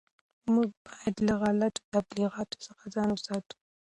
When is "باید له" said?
0.85-1.33